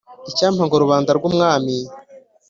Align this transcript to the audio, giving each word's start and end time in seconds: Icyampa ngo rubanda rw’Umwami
Icyampa 0.29 0.61
ngo 0.65 0.75
rubanda 0.83 1.09
rw’Umwami 1.17 1.75